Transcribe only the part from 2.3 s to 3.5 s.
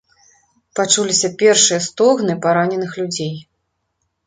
параненых людзей.